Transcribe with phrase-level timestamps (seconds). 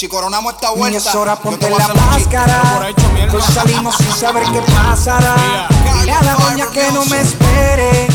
[0.00, 2.88] Si coronamos esta vuelta, es hora ponte la máscara.
[3.30, 5.36] Hoy salimos sin saber qué pasará.
[6.00, 8.08] Dile a la doña que no me espere.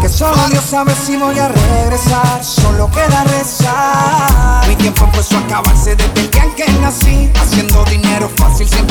[0.00, 2.44] Que solo Dios sabe si voy a regresar.
[2.44, 4.68] Solo queda rezar.
[4.68, 7.28] Mi tiempo empezó a acabarse desde el día en que nací.
[7.34, 8.81] Haciendo dinero fácil sin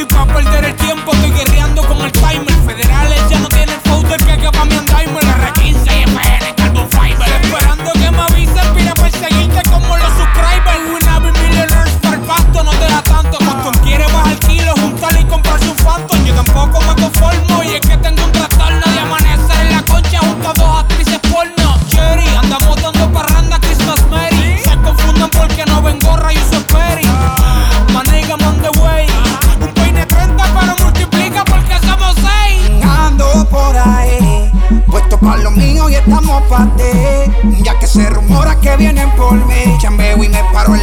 [0.00, 1.12] estoy pa' perder el tiempo,
[36.00, 37.62] estamos pa' ti.
[37.62, 39.76] Ya que se rumora que vienen por mí.
[39.80, 40.79] Chambeo y me paro el.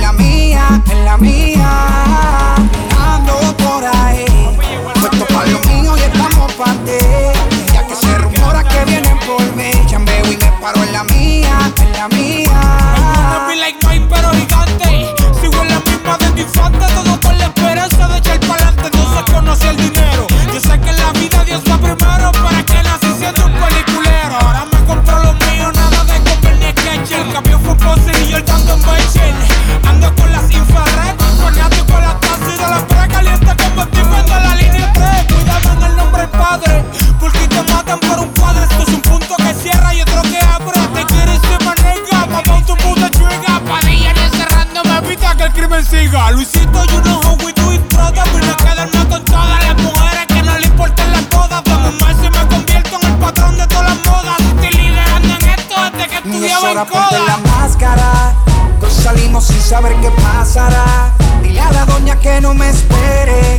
[45.77, 46.31] me siga.
[46.31, 48.23] Luisito, you know how we do it, brother.
[48.31, 51.61] Voy a quedarme con todas las mujeres que no le importan las bodas.
[51.65, 54.37] Vamos más y me convierto en el patrón de todas las modas.
[54.39, 57.19] Estoy liderando en esto desde que estudiaba en coda.
[57.27, 58.33] la máscara.
[58.81, 61.13] Hoy salimos sin saber qué pasará.
[61.43, 63.57] Dile a la doña que no me espere.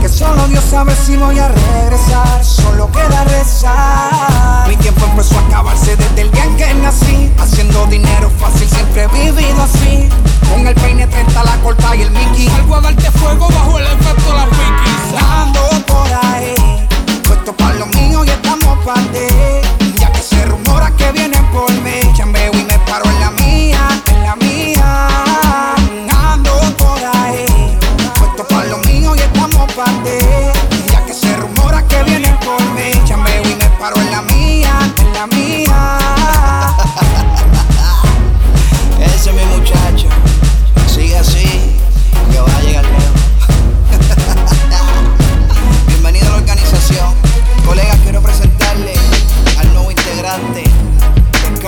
[0.00, 2.44] Que solo Dios sabe si voy a regresar.
[2.44, 3.79] Solo queda rezar.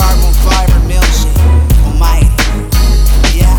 [0.03, 1.39] Barbara Fiber milkshake
[1.87, 2.19] on my
[3.39, 3.55] yeah.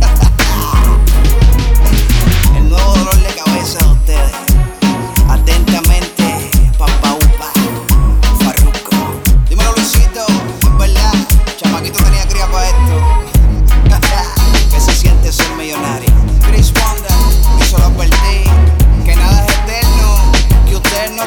[2.56, 4.34] El nuevo dolor de cabeza de ustedes.
[5.28, 7.48] Atentamente, papá upa,
[8.42, 8.96] farruco.
[9.48, 10.26] Dímelo Luisito,
[10.62, 11.14] es verdad,
[11.56, 12.96] chamaquito tenía cría para esto.
[14.72, 16.10] que se siente ser millonario.
[16.48, 17.14] Chris Wanda,
[17.56, 18.50] que solo perdí,
[19.04, 20.32] que nada es eterno,
[20.68, 21.24] que usted no